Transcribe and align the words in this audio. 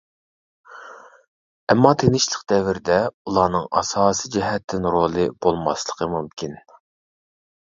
ئەمما 1.73 1.91
تىنچلىق 2.03 2.41
دەۋرىدە 2.51 2.97
ئۇلارنىڭ 3.11 3.67
ئاساسى 3.83 4.33
جەھەتتىن 4.37 4.89
رولى 4.97 5.27
بولماسلىقى 5.47 6.09
مۇمكىن. 6.17 6.59